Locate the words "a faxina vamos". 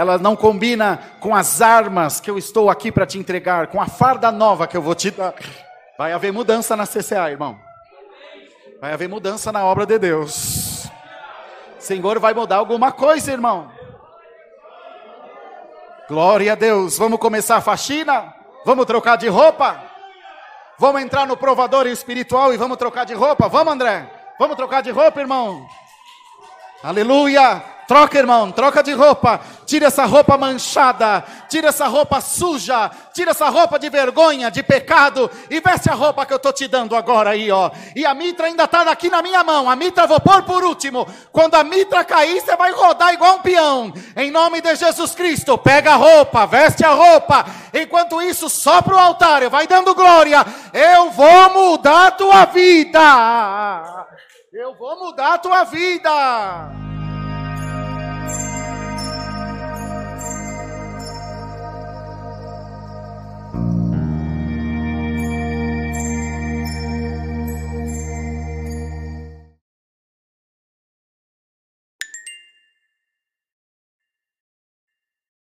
17.56-18.86